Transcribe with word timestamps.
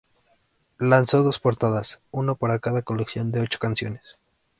Lanzó 0.79 1.21
dos 1.21 1.37
portadas, 1.37 1.99
una 2.09 2.33
para 2.33 2.57
cada 2.57 2.81
colección 2.81 3.31
de 3.31 3.41
ocho 3.41 3.59
canciones. 3.59 4.17